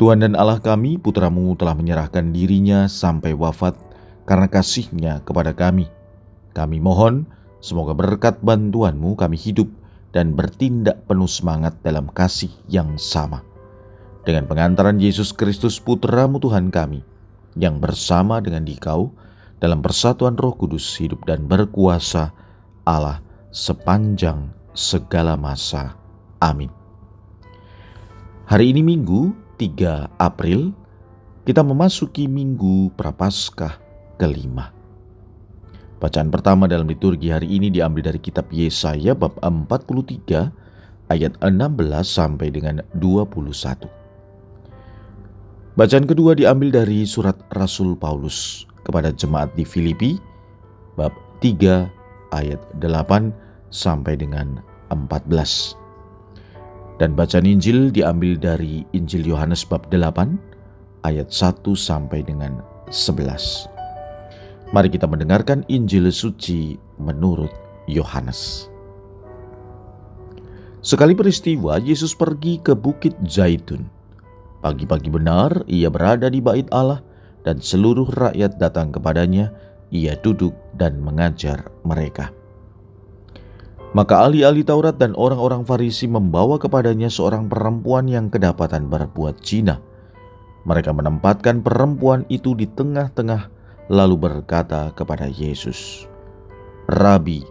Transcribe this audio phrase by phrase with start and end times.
[0.00, 3.76] Tuhan dan Allah kami, putramu telah menyerahkan dirinya sampai wafat
[4.24, 5.92] karena kasihnya kepada kami.
[6.56, 7.28] Kami mohon,
[7.60, 9.68] semoga berkat bantuanmu kami hidup
[10.16, 13.44] dan bertindak penuh semangat dalam kasih yang sama.
[14.24, 17.04] Dengan pengantaran Yesus Kristus putramu Tuhan kami,
[17.60, 19.12] yang bersama dengan dikau
[19.60, 22.32] dalam persatuan roh kudus hidup dan berkuasa
[22.88, 23.20] Allah
[23.52, 25.92] sepanjang segala masa.
[26.40, 26.72] Amin.
[28.48, 30.72] Hari ini Minggu 3 April,
[31.44, 33.76] kita memasuki Minggu Prapaskah
[34.16, 34.72] kelima.
[36.00, 41.76] Bacaan pertama dalam liturgi hari ini diambil dari kitab Yesaya bab 43 ayat 16
[42.08, 43.84] sampai dengan 21.
[45.76, 50.16] Bacaan kedua diambil dari surat Rasul Paulus kepada jemaat di Filipi
[50.96, 51.12] bab
[51.44, 51.84] 3
[52.32, 53.28] ayat 8
[53.68, 55.79] sampai dengan 14.
[57.00, 60.36] Dan bacaan Injil diambil dari Injil Yohanes bab 8
[61.08, 62.60] ayat 1 sampai dengan
[62.92, 63.64] 11.
[64.76, 67.48] Mari kita mendengarkan Injil suci menurut
[67.88, 68.68] Yohanes.
[70.84, 73.88] Sekali peristiwa Yesus pergi ke Bukit Zaitun.
[74.60, 77.00] Pagi-pagi benar ia berada di bait Allah
[77.48, 79.48] dan seluruh rakyat datang kepadanya.
[79.88, 82.30] Ia duduk dan mengajar mereka.
[83.90, 89.82] Maka ahli-ahli Taurat dan orang-orang Farisi membawa kepadanya seorang perempuan yang kedapatan berbuat zina.
[90.62, 93.50] Mereka menempatkan perempuan itu di tengah-tengah
[93.90, 96.06] lalu berkata kepada Yesus,
[96.86, 97.42] "Rabi,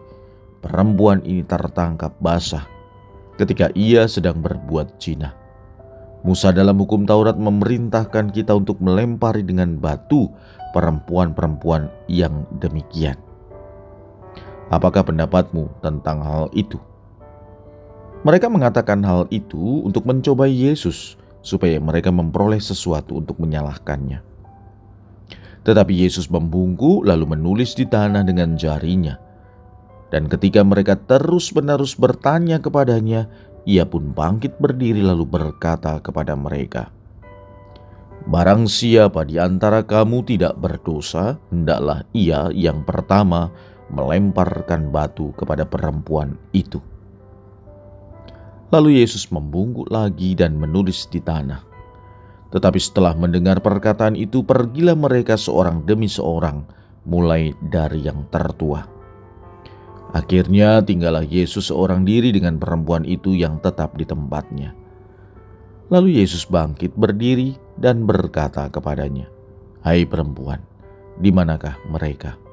[0.63, 2.63] perempuan ini tertangkap basah
[3.35, 5.35] ketika ia sedang berbuat zina.
[6.23, 10.31] Musa dalam hukum Taurat memerintahkan kita untuk melempari dengan batu
[10.71, 13.28] perempuan-perempuan yang demikian."
[14.69, 16.77] Apakah pendapatmu tentang hal itu?
[18.21, 24.21] Mereka mengatakan hal itu untuk mencobai Yesus, supaya mereka memperoleh sesuatu untuk menyalahkannya.
[25.65, 29.17] Tetapi Yesus membungku, lalu menulis di tanah dengan jarinya.
[30.13, 33.29] Dan ketika mereka terus-menerus bertanya kepadanya,
[33.65, 36.89] ia pun bangkit berdiri, lalu berkata kepada mereka,
[38.25, 43.53] "Barang siapa di antara kamu tidak berdosa, hendaklah ia yang pertama."
[43.89, 46.81] Melemparkan batu kepada perempuan itu.
[48.69, 51.65] Lalu Yesus membungkuk lagi dan menulis di tanah.
[52.53, 56.65] Tetapi setelah mendengar perkataan itu, pergilah mereka seorang demi seorang,
[57.05, 58.85] mulai dari yang tertua.
[60.13, 64.73] Akhirnya tinggallah Yesus seorang diri dengan perempuan itu yang tetap di tempatnya.
[65.89, 69.29] Lalu Yesus bangkit berdiri dan berkata kepadanya,
[69.81, 70.61] "Hai perempuan,
[71.21, 72.48] di manakah mereka?"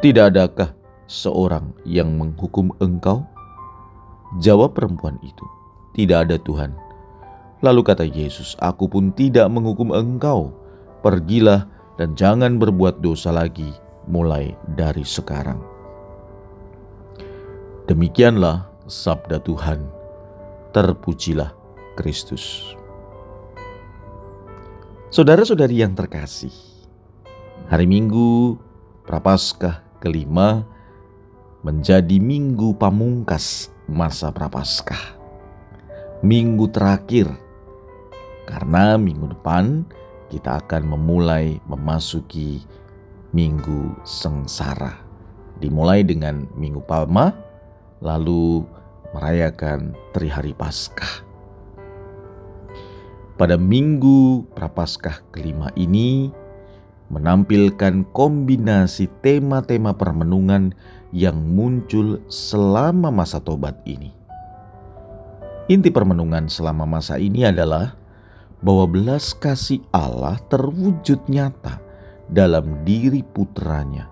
[0.00, 0.72] Tidak adakah
[1.04, 3.20] seorang yang menghukum engkau?
[4.40, 5.44] Jawab perempuan itu,
[5.92, 6.72] "Tidak ada Tuhan."
[7.60, 10.56] Lalu kata Yesus, "Aku pun tidak menghukum engkau.
[11.04, 11.68] Pergilah
[12.00, 13.76] dan jangan berbuat dosa lagi
[14.08, 15.60] mulai dari sekarang."
[17.84, 19.84] Demikianlah sabda Tuhan.
[20.72, 21.52] Terpujilah
[22.00, 22.72] Kristus.
[25.12, 26.56] Saudara-saudari yang terkasih,
[27.68, 28.56] hari Minggu
[29.04, 30.64] Prapaskah kelima
[31.60, 35.20] menjadi minggu pamungkas masa prapaskah.
[36.24, 37.28] Minggu terakhir,
[38.48, 39.84] karena minggu depan
[40.32, 42.64] kita akan memulai memasuki
[43.36, 44.96] minggu sengsara.
[45.60, 47.36] Dimulai dengan minggu palma,
[48.00, 48.64] lalu
[49.12, 51.28] merayakan Trihari Paskah.
[53.36, 56.32] Pada minggu prapaskah kelima ini,
[57.10, 60.70] menampilkan kombinasi tema-tema permenungan
[61.10, 64.14] yang muncul selama masa tobat ini.
[65.66, 67.94] Inti permenungan selama masa ini adalah
[68.62, 71.82] bahwa belas kasih Allah terwujud nyata
[72.30, 74.06] dalam diri putranya,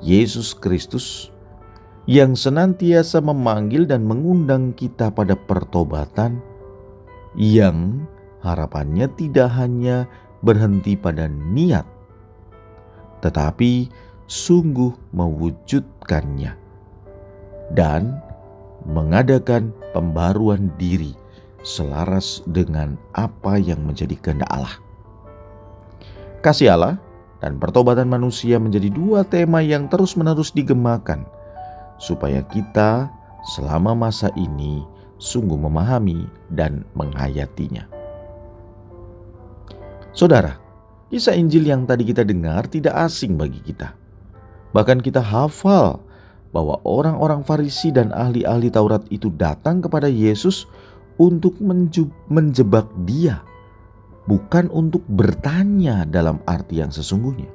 [0.00, 1.28] Yesus Kristus,
[2.08, 6.40] yang senantiasa memanggil dan mengundang kita pada pertobatan
[7.36, 8.08] yang
[8.40, 10.08] harapannya tidak hanya
[10.40, 11.84] berhenti pada niat
[13.20, 13.88] tetapi
[14.30, 16.52] sungguh mewujudkannya
[17.74, 18.18] dan
[18.84, 21.12] mengadakan pembaruan diri
[21.60, 24.76] selaras dengan apa yang menjadi kehendak Allah.
[26.40, 26.96] Kasih Allah
[27.44, 31.24] dan pertobatan manusia menjadi dua tema yang terus-menerus digemakan,
[32.00, 33.08] supaya kita
[33.56, 34.84] selama masa ini
[35.20, 37.84] sungguh memahami dan menghayatinya.
[40.12, 40.59] Saudara,
[41.10, 43.92] kisah Injil yang tadi kita dengar tidak asing bagi kita.
[44.70, 45.98] Bahkan kita hafal
[46.54, 50.70] bahwa orang-orang Farisi dan ahli-ahli Taurat itu datang kepada Yesus
[51.18, 51.58] untuk
[52.30, 53.42] menjebak Dia
[54.30, 57.50] bukan untuk bertanya dalam arti yang sesungguhnya.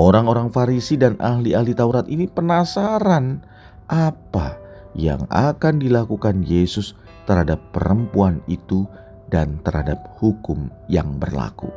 [0.00, 3.44] Orang-orang Farisi dan ahli-ahli Taurat ini penasaran
[3.92, 4.56] apa
[4.96, 6.96] yang akan dilakukan Yesus
[7.28, 8.88] terhadap perempuan itu
[9.28, 11.68] dan terhadap hukum yang berlaku.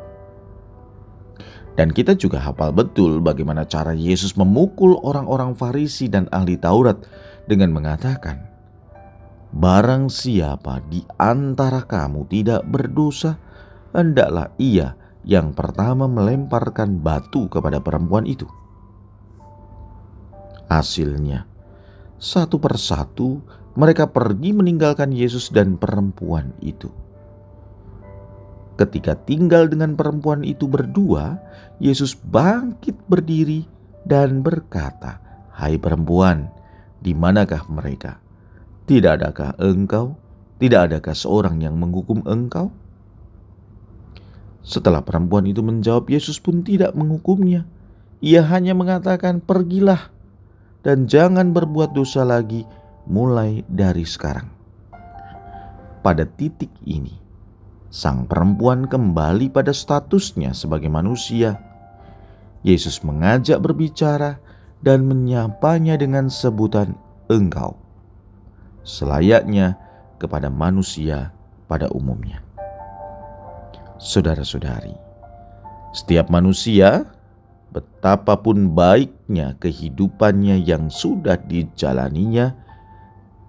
[1.74, 7.02] Dan kita juga hafal betul bagaimana cara Yesus memukul orang-orang Farisi dan ahli Taurat
[7.50, 8.46] dengan mengatakan,
[9.54, 13.38] Barang siapa di antara kamu tidak berdosa,
[13.94, 18.50] hendaklah ia yang pertama melemparkan batu kepada perempuan itu.
[20.70, 21.46] Hasilnya,
[22.18, 23.46] satu persatu
[23.78, 26.90] mereka pergi meninggalkan Yesus dan perempuan itu.
[28.74, 31.38] Ketika tinggal dengan perempuan itu berdua,
[31.78, 33.70] Yesus bangkit berdiri
[34.02, 35.22] dan berkata,
[35.54, 36.50] "Hai perempuan,
[36.98, 38.18] di manakah mereka?"
[38.84, 40.20] Tidak adakah engkau?
[40.60, 42.74] Tidak adakah seorang yang menghukum engkau?
[44.64, 47.68] Setelah perempuan itu menjawab, Yesus pun tidak menghukumnya.
[48.20, 50.12] Ia hanya mengatakan, "Pergilah
[50.84, 52.68] dan jangan berbuat dosa lagi
[53.08, 54.48] mulai dari sekarang."
[56.04, 57.23] Pada titik ini,
[57.94, 61.62] sang perempuan kembali pada statusnya sebagai manusia.
[62.66, 64.42] Yesus mengajak berbicara
[64.82, 66.98] dan menyapanya dengan sebutan
[67.30, 67.78] "engkau"
[68.82, 69.78] selayaknya
[70.18, 71.30] kepada manusia
[71.70, 72.42] pada umumnya.
[74.02, 74.98] Saudara-saudari,
[75.94, 77.06] setiap manusia,
[77.70, 82.58] betapapun baiknya kehidupannya yang sudah dijalaninya,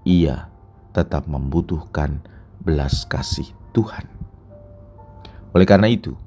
[0.05, 0.53] ia
[0.93, 2.21] tetap membutuhkan
[2.63, 4.14] belas kasih Tuhan.
[5.55, 6.19] Oleh karena itu,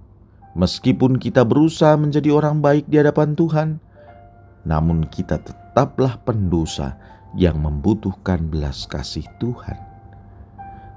[0.56, 3.70] meskipun kita berusaha menjadi orang baik di hadapan Tuhan,
[4.64, 6.96] namun kita tetaplah pendosa
[7.36, 9.76] yang membutuhkan belas kasih Tuhan.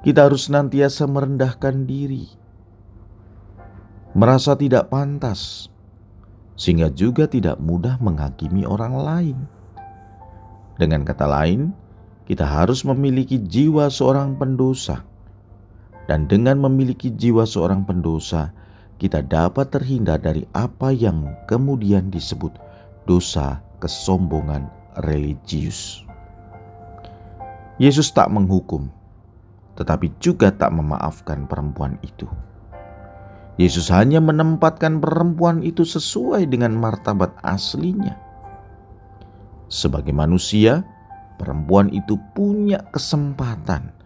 [0.07, 2.31] Kita harus senantiasa merendahkan diri,
[4.15, 5.69] merasa tidak pantas,
[6.55, 9.39] sehingga juga tidak mudah menghakimi orang lain.
[10.79, 11.77] Dengan kata lain,
[12.25, 15.05] kita harus memiliki jiwa seorang pendosa,
[16.07, 18.55] dan dengan memiliki jiwa seorang pendosa,
[19.01, 22.53] kita dapat terhindar dari apa yang kemudian disebut
[23.09, 24.69] dosa kesombongan
[25.09, 26.05] religius.
[27.81, 28.93] Yesus tak menghukum,
[29.81, 32.29] tetapi juga tak memaafkan perempuan itu.
[33.57, 38.17] Yesus hanya menempatkan perempuan itu sesuai dengan martabat aslinya.
[39.73, 40.85] Sebagai manusia,
[41.41, 44.00] perempuan itu punya kesempatan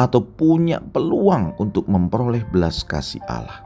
[0.00, 3.60] atau punya peluang untuk memperoleh belas kasih Allah.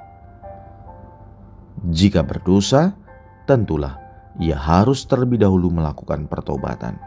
[1.87, 2.99] Jika berdosa,
[3.47, 4.03] tentulah
[4.43, 6.99] ia harus terlebih dahulu melakukan pertobatan.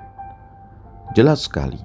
[1.12, 1.80] Jelas sekali,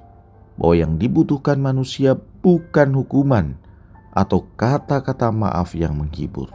[0.55, 3.59] bahwa yang dibutuhkan manusia bukan hukuman
[4.15, 6.47] atau kata-kata maaf yang menghibur.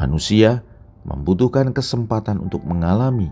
[0.00, 0.64] Manusia
[1.04, 3.28] membutuhkan kesempatan untuk mengalami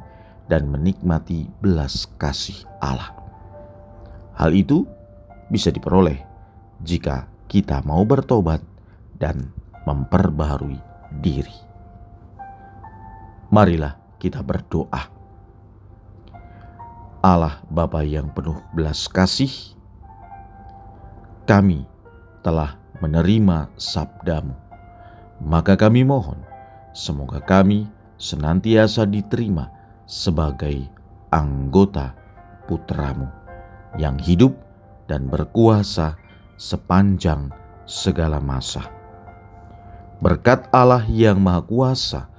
[0.53, 3.15] dan menikmati belas kasih Allah.
[4.37, 4.85] Hal itu
[5.49, 6.32] bisa diperoleh
[6.83, 8.63] jika kita mau bertobat
[9.19, 9.55] dan
[9.87, 10.79] memperbaharui
[11.23, 11.55] diri.
[13.53, 15.03] Marilah kita berdoa.
[17.23, 19.53] Allah Bapa yang penuh belas kasih,
[21.47, 21.87] kami
[22.43, 24.55] telah menerima sabdamu.
[25.43, 26.39] Maka kami mohon,
[26.95, 27.87] semoga kami
[28.19, 29.71] senantiasa diterima
[30.07, 30.87] sebagai
[31.31, 32.15] anggota
[32.67, 33.27] putramu
[33.99, 34.55] yang hidup
[35.11, 36.15] dan berkuasa
[36.63, 37.51] sepanjang
[37.83, 38.87] segala masa.
[40.23, 42.31] Berkat Allah yang Maha Kuasa,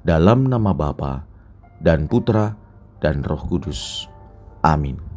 [0.00, 1.28] dalam nama Bapa
[1.76, 2.56] dan Putra
[3.04, 4.08] dan Roh Kudus.
[4.64, 5.07] Amin.